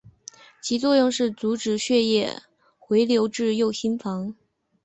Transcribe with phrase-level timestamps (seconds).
[0.63, 2.41] 其作用是阻止血液
[2.79, 4.35] 回流至右心房。